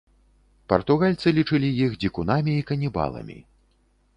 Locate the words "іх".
1.83-1.91